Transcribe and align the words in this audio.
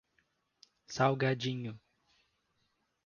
Salgadinho 0.87 1.79